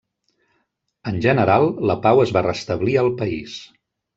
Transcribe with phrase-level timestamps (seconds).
[1.11, 3.63] En general la pau es va restablir al país.